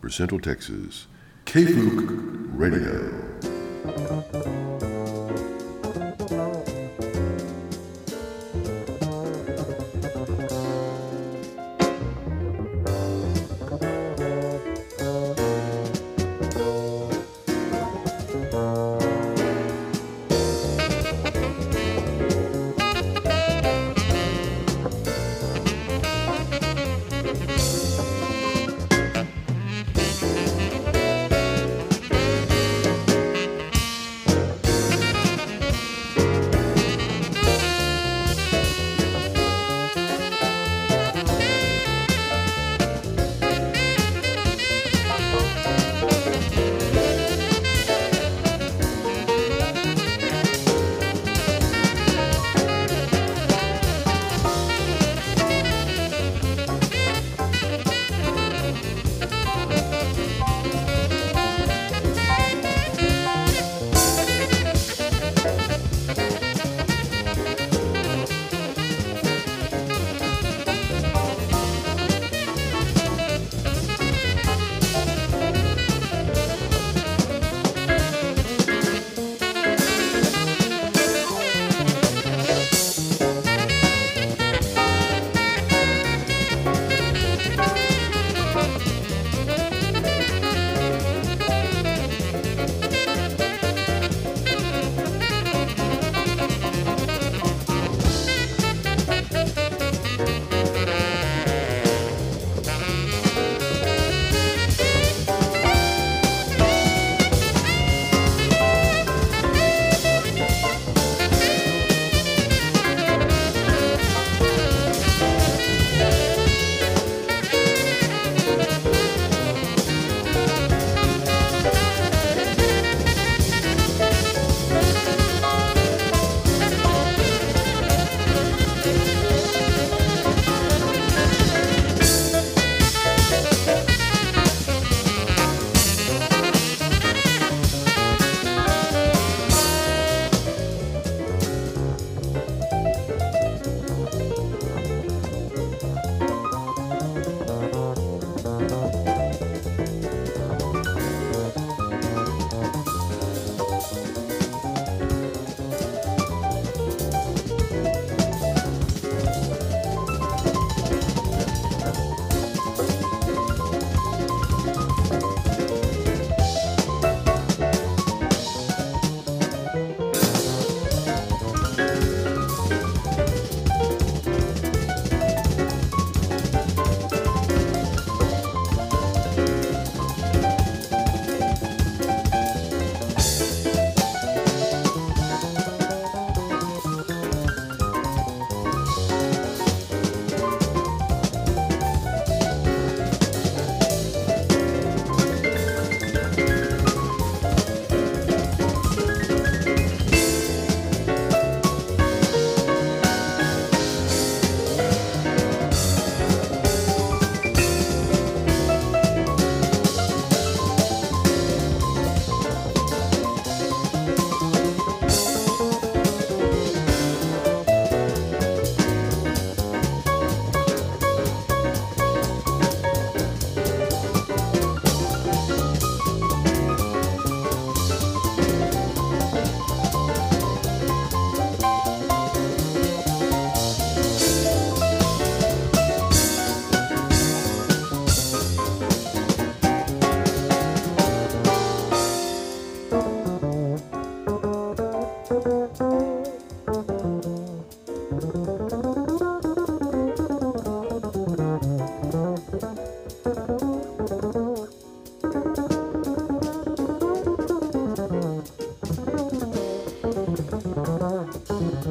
[0.00, 1.06] for Central Texas,
[1.44, 4.69] KFOOK Radio.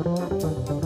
[0.03, 0.78] Música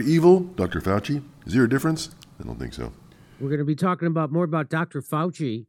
[0.00, 0.08] Dr.
[0.08, 0.80] Evil, Dr.
[0.80, 2.08] Fauci, is there a difference?
[2.40, 2.90] I don't think so.
[3.38, 5.02] We're going to be talking about more about Dr.
[5.02, 5.66] Fauci,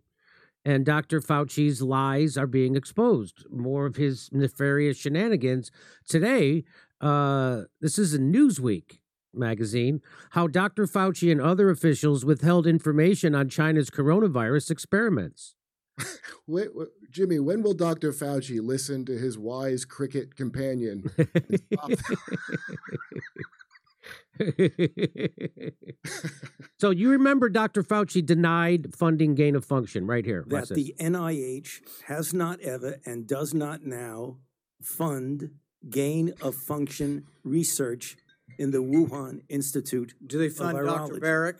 [0.63, 1.19] and Dr.
[1.19, 3.43] Fauci's lies are being exposed.
[3.51, 5.69] More of his nefarious shenanigans
[6.07, 6.63] today.
[7.01, 8.99] Uh, this is a Newsweek
[9.33, 9.99] magazine.
[10.29, 10.87] How Dr.
[10.87, 15.55] Fauci and other officials withheld information on China's coronavirus experiments.
[16.47, 18.11] Wait, wait, Jimmy, when will Dr.
[18.11, 21.03] Fauci listen to his wise cricket companion?
[26.77, 27.83] so you remember Dr.
[27.83, 30.43] Fauci denied funding gain of function right here.
[30.47, 34.37] That the NIH has not ever and does not now
[34.81, 35.51] fund
[35.89, 38.17] gain of function research
[38.57, 40.13] in the Wuhan Institute.
[40.25, 41.19] Do they fund Dr.
[41.19, 41.59] Baric?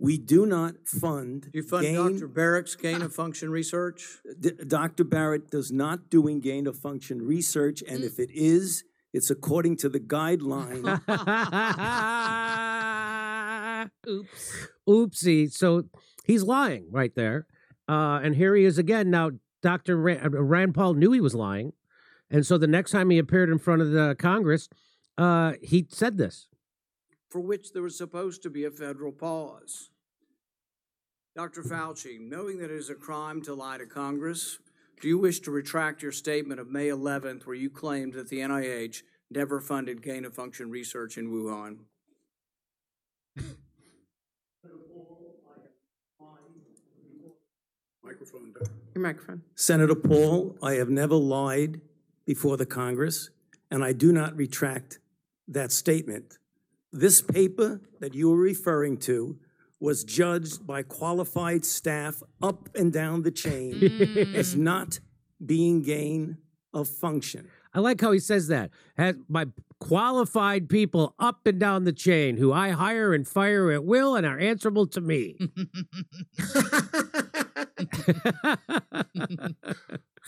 [0.00, 1.48] We do not fund.
[1.52, 2.28] Do you fund gain, Dr.
[2.28, 4.18] Baric's gain of function research?
[4.38, 5.02] D- Dr.
[5.02, 8.06] Barrett does not doing gain of function research, and mm.
[8.06, 8.84] if it is,
[9.18, 10.84] it's according to the guideline.
[14.08, 14.68] Oops.
[14.88, 15.52] Oopsie.
[15.52, 15.82] So
[16.24, 17.46] he's lying right there.
[17.88, 19.10] Uh, and here he is again.
[19.10, 19.96] Now, Dr.
[19.96, 21.72] Rand, uh, Rand Paul knew he was lying.
[22.30, 24.68] And so the next time he appeared in front of the Congress,
[25.16, 26.46] uh, he said this.
[27.28, 29.90] For which there was supposed to be a federal pause.
[31.34, 31.62] Dr.
[31.62, 34.58] Fauci, knowing that it is a crime to lie to Congress,
[35.00, 38.40] do you wish to retract your statement of May 11th where you claimed that the
[38.40, 41.78] NIH never funded gain of function research in Wuhan?
[48.02, 48.54] Microphone.
[48.94, 49.42] Your microphone.
[49.54, 51.80] Senator Paul, I have never lied
[52.26, 53.30] before the Congress,
[53.70, 54.98] and I do not retract
[55.46, 56.38] that statement.
[56.90, 59.38] This paper that you are referring to
[59.80, 64.34] was judged by qualified staff up and down the chain mm.
[64.34, 65.00] as not
[65.44, 66.38] being gain
[66.74, 67.48] of function.
[67.74, 68.70] I like how he says that.
[68.96, 69.46] Has by
[69.78, 74.26] qualified people up and down the chain who I hire and fire at will and
[74.26, 75.36] are answerable to me.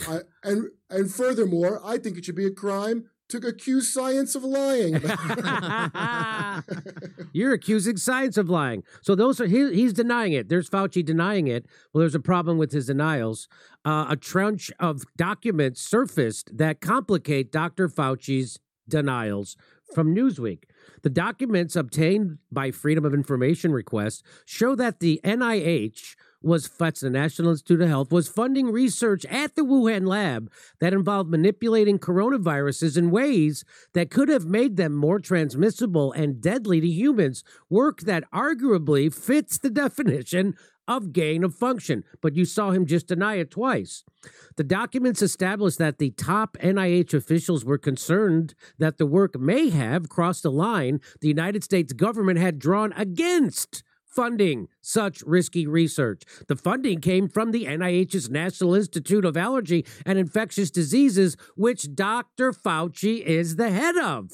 [0.07, 4.45] I, and and furthermore, I think it should be a crime to accuse science of
[4.45, 4.95] lying.
[7.33, 8.83] You're accusing science of lying.
[9.03, 10.49] So those are he, he's denying it.
[10.49, 11.67] There's Fauci denying it.
[11.93, 13.49] Well, there's a problem with his denials.
[13.85, 17.89] Uh, a trench of documents surfaced that complicate Dr.
[17.89, 18.59] Fauci's
[18.89, 19.57] denials
[19.95, 20.65] from Newsweek.
[21.03, 27.11] The documents obtained by Freedom of Information request show that the NIH was that's the
[27.11, 32.97] National Institute of Health was funding research at the Wuhan lab that involved manipulating coronaviruses
[32.97, 38.25] in ways that could have made them more transmissible and deadly to humans, work that
[38.33, 40.55] arguably fits the definition
[40.89, 44.03] of gain of function, but you saw him just deny it twice.
[44.57, 50.09] The documents establish that the top NIH officials were concerned that the work may have
[50.09, 56.23] crossed a line the United States government had drawn against funding such risky research.
[56.49, 62.53] The funding came from the NIH's National Institute of Allergy and Infectious Diseases, which Dr.
[62.53, 64.33] Fauci is the head of.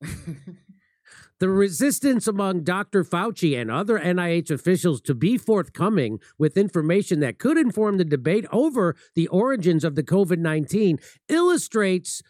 [1.40, 3.04] the resistance among Dr.
[3.04, 8.46] Fauci and other NIH officials to be forthcoming with information that could inform the debate
[8.52, 10.98] over the origins of the COVID 19
[11.28, 12.22] illustrates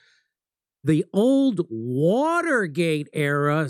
[0.85, 3.67] the old Watergate era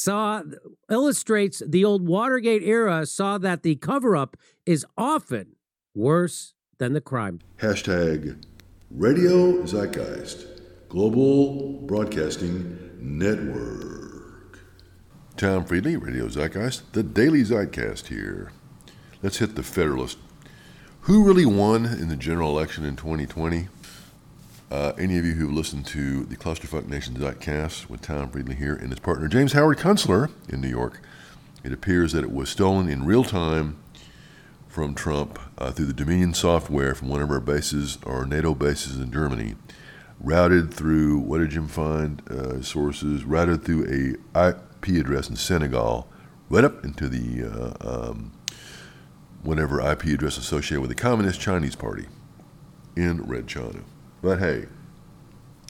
[0.00, 0.42] saw
[0.90, 5.56] illustrates the old Watergate era saw that the cover up is often
[5.94, 7.40] worse than the crime.
[7.58, 8.42] Hashtag
[8.90, 10.46] Radio Zeitgeist,
[10.88, 14.58] Global Broadcasting Network.
[15.36, 18.52] Tom Friedley, Radio Zeitgeist, the Daily Zeitcast here.
[19.22, 20.18] Let's hit the Federalist.
[21.02, 23.68] Who really won in the general election in 2020?
[24.70, 27.14] Uh, any of you who have listened to the Clusterfuck Nation
[27.88, 31.00] with Tom Friedley here and his partner James Howard Kunstler in New York,
[31.64, 33.78] it appears that it was stolen in real time
[34.68, 38.98] from Trump uh, through the Dominion software from one of our bases, our NATO bases
[38.98, 39.56] in Germany,
[40.20, 42.22] routed through, what did Jim find?
[42.30, 46.08] Uh, sources, routed through a IP address in Senegal,
[46.48, 48.32] right up into the uh, um,
[49.42, 52.06] whatever IP address associated with the Communist Chinese Party
[52.94, 53.80] in Red China.
[54.22, 54.66] But hey,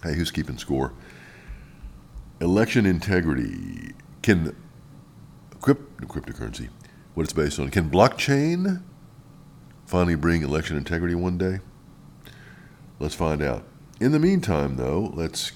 [0.03, 0.93] hey, who's keeping score?
[2.41, 3.93] Election integrity
[4.23, 4.57] can
[5.61, 6.69] crypt, cryptocurrency,
[7.15, 7.71] what it's based on.
[7.71, 8.83] Can blockchain
[9.87, 11.61] finally bring election integrity one day?
[12.99, 13.65] Let's find out.
[14.01, 15.53] In the meantime, though, let's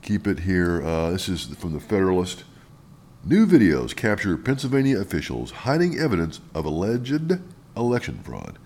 [0.00, 0.82] keep it here.
[0.82, 2.44] Uh, this is from the Federalist.
[3.24, 7.40] New videos capture Pennsylvania officials hiding evidence of alleged
[7.76, 8.58] election fraud.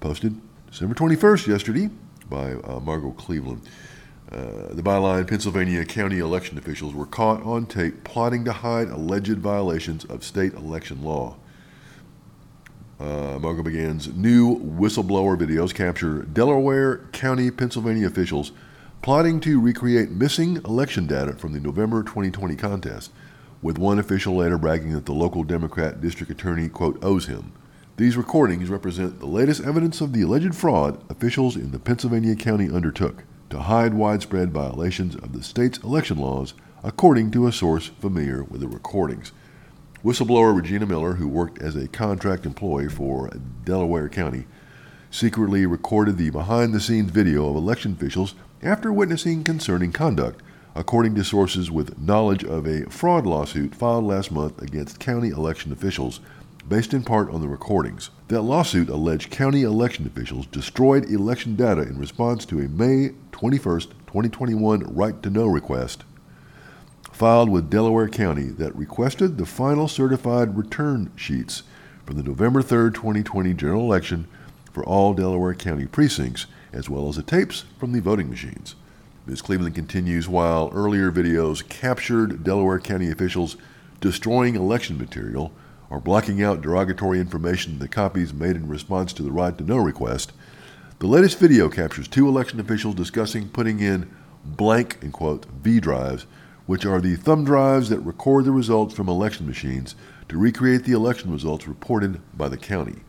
[0.00, 1.90] Posted December 21st, yesterday,
[2.28, 3.62] by uh, Margot Cleveland.
[4.30, 9.38] Uh, the byline Pennsylvania county election officials were caught on tape plotting to hide alleged
[9.38, 11.36] violations of state election law.
[12.98, 18.52] Uh, Margot begins new whistleblower videos capture Delaware County, Pennsylvania officials
[19.02, 23.12] plotting to recreate missing election data from the November 2020 contest,
[23.62, 27.52] with one official later bragging that the local Democrat district attorney, quote, owes him.
[27.96, 32.70] These recordings represent the latest evidence of the alleged fraud officials in the Pennsylvania county
[32.70, 36.52] undertook to hide widespread violations of the state's election laws,
[36.84, 39.32] according to a source familiar with the recordings.
[40.04, 43.30] Whistleblower Regina Miller, who worked as a contract employee for
[43.64, 44.44] Delaware County,
[45.10, 50.42] secretly recorded the behind the scenes video of election officials after witnessing concerning conduct,
[50.74, 55.72] according to sources with knowledge of a fraud lawsuit filed last month against county election
[55.72, 56.20] officials
[56.68, 58.10] based in part on the recordings.
[58.28, 63.80] That lawsuit alleged county election officials destroyed election data in response to a May 21,
[63.80, 66.04] 2021 right to know request
[67.16, 71.62] filed with Delaware County that requested the final certified return sheets
[72.04, 74.28] from the November 3, 2020 general election
[74.70, 76.44] for all Delaware County precincts,
[76.74, 78.74] as well as the tapes from the voting machines.
[79.24, 79.40] Ms.
[79.40, 83.56] Cleveland continues while earlier videos captured Delaware County officials
[84.02, 85.52] destroying election material
[85.90, 89.64] or blocking out derogatory information in the copies made in response to the right to
[89.64, 90.32] know request.
[90.98, 94.10] The latest video captures two election officials discussing putting in
[94.44, 96.26] blank, in quote, V drives,
[96.66, 99.94] which are the thumb drives that record the results from election machines
[100.28, 103.00] to recreate the election results reported by the county.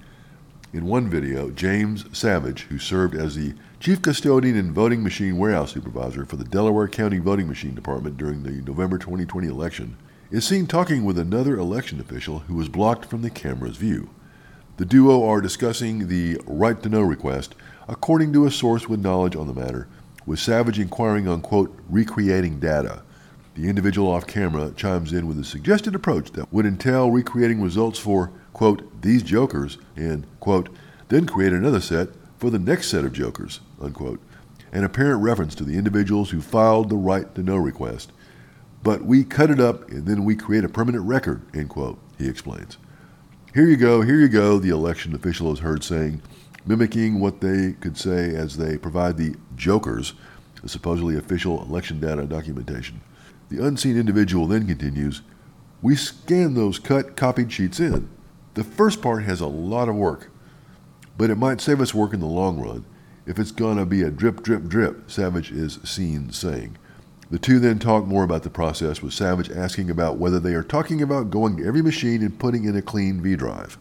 [0.73, 5.71] In one video, James Savage, who served as the chief custodian and voting machine warehouse
[5.71, 9.97] supervisor for the Delaware County Voting Machine Department during the November 2020 election,
[10.29, 14.09] is seen talking with another election official who was blocked from the camera's view.
[14.75, 17.55] The duo are discussing the right to know request,
[17.87, 19.87] according to a source with knowledge on the matter,
[20.25, 23.03] with Savage inquiring on, quote, recreating data.
[23.55, 27.97] The individual off camera chimes in with a suggested approach that would entail recreating results
[27.97, 30.67] for, quote, these jokers, and, quote,
[31.07, 34.19] then create another set for the next set of jokers, unquote,
[34.73, 38.11] an apparent reference to the individuals who filed the right to know request.
[38.87, 42.25] But we cut it up and then we create a permanent record, end quote, he
[42.25, 42.77] explains.
[43.53, 46.21] Here you go, here you go, the election official is heard saying,
[46.65, 50.13] mimicking what they could say as they provide the jokers,
[50.63, 53.01] the supposedly official election data documentation.
[53.49, 55.21] The unseen individual then continues,
[55.81, 58.07] We scan those cut, copied sheets in.
[58.53, 60.31] The first part has a lot of work,
[61.17, 62.85] but it might save us work in the long run
[63.25, 66.77] if it's gonna be a drip, drip, drip, Savage is seen saying.
[67.29, 70.63] The two then talk more about the process, with Savage asking about whether they are
[70.63, 73.77] talking about going to every machine and putting in a clean V drive.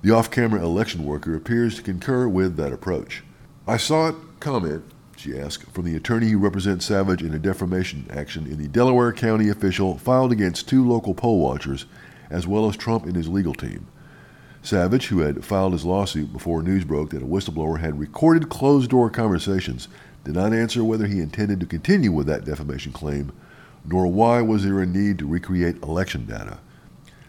[0.00, 3.24] The off camera election worker appears to concur with that approach.
[3.66, 4.84] I saw it comment,
[5.16, 9.12] she asked, from the attorney who represents Savage in a defamation action in the Delaware
[9.12, 11.84] County official filed against two local poll watchers,
[12.30, 13.86] as well as Trump and his legal team.
[14.62, 18.90] Savage, who had filed his lawsuit before news broke that a whistleblower had recorded closed
[18.90, 19.88] door conversations
[20.28, 23.32] did not answer whether he intended to continue with that defamation claim,
[23.86, 26.58] nor why was there a need to recreate election data.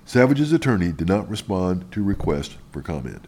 [0.03, 3.25] Savage's attorney did not respond to request for comment.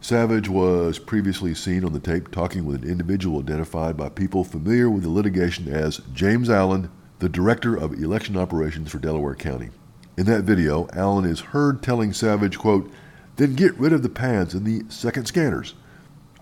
[0.00, 4.88] Savage was previously seen on the tape talking with an individual identified by people familiar
[4.88, 9.68] with the litigation as James Allen, the director of election operations for Delaware County.
[10.16, 12.90] In that video, Allen is heard telling Savage, quote,
[13.36, 15.74] then get rid of the pads and the second scanners.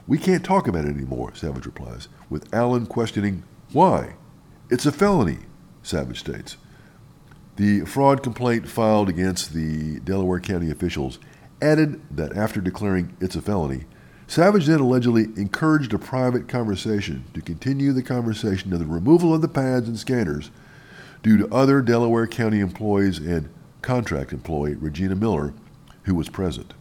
[0.06, 4.14] We can't talk about it anymore, Savage replies, with Allen questioning why.
[4.70, 5.38] It's a felony,
[5.82, 6.56] Savage states.
[7.56, 11.18] The fraud complaint filed against the Delaware County officials
[11.60, 13.84] added that after declaring it's a felony,
[14.26, 19.42] Savage then allegedly encouraged a private conversation to continue the conversation of the removal of
[19.42, 20.50] the pads and scanners
[21.22, 23.48] due to other Delaware County employees and
[23.82, 25.52] contract employee Regina Miller,
[26.04, 26.74] who was present.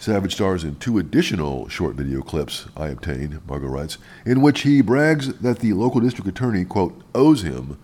[0.00, 4.80] Savage stars in two additional short video clips I obtained, Margot writes, in which he
[4.80, 7.78] brags that the local district attorney, quote, owes him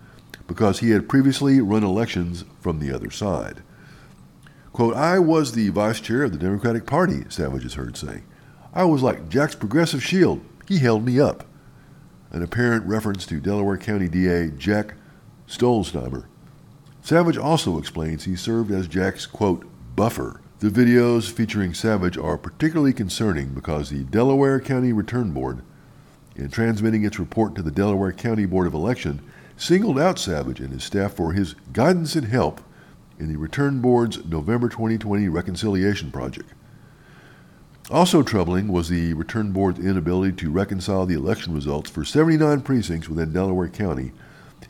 [0.47, 3.61] because he had previously run elections from the other side.
[4.73, 8.23] Quote, I was the vice chair of the Democratic Party, Savage is heard saying.
[8.73, 10.41] I was like Jack's progressive shield.
[10.67, 11.43] He held me up.
[12.31, 14.95] An apparent reference to Delaware County DA Jack
[15.47, 16.25] Stollsteimer.
[17.03, 22.91] Savage also explains he served as Jack's, quote, buffer the videos featuring Savage are particularly
[22.91, 25.61] concerning because the Delaware County Return Board,
[26.35, 29.21] in transmitting its report to the Delaware County Board of Election,
[29.55, 32.61] singled out Savage and his staff for his guidance and help
[33.19, 36.49] in the Return Board's November 2020 reconciliation project.
[37.91, 43.07] Also troubling was the Return Board's inability to reconcile the election results for 79 precincts
[43.07, 44.11] within Delaware County,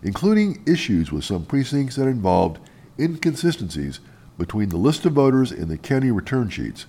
[0.03, 2.59] including issues with some precincts that involved
[2.99, 4.01] inconsistencies
[4.37, 6.85] between the list of voters and the county return sheets,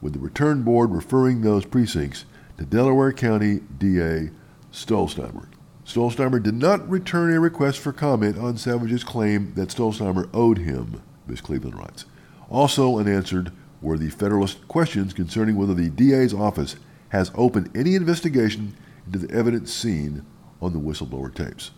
[0.00, 2.24] with the return board referring those precincts
[2.58, 4.30] to Delaware County DA
[4.72, 5.46] Stollsteimer.
[5.84, 11.02] Stollsteimer did not return a request for comment on Savage's claim that Stollsteimer owed him,
[11.26, 11.40] Ms.
[11.40, 12.04] Cleveland writes.
[12.50, 16.76] Also unanswered were the Federalist questions concerning whether the DA's office
[17.10, 18.74] has opened any investigation
[19.06, 20.24] into the evidence seen
[20.60, 21.70] on the whistleblower tapes.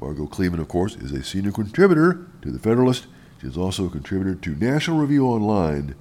[0.00, 3.06] Margot Cleveland, of course, is a senior contributor to the Federalist
[3.40, 5.94] she is also a contributor to National Review Online,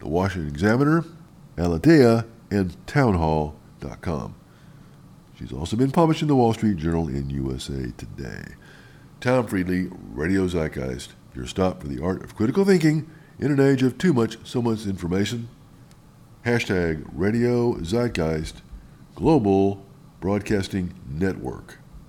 [0.00, 1.04] The Washington Examiner,
[1.56, 4.34] Aleteia, and Townhall.com.
[5.38, 8.54] She's also been published in the Wall Street Journal in USA Today.
[9.20, 13.82] Tom Friedley, Radio Zeitgeist, your stop for the art of critical thinking in an age
[13.82, 15.48] of too much, so much information.
[16.44, 18.62] Hashtag Radio Zeitgeist
[19.14, 19.84] Global
[20.20, 21.78] Broadcasting Network.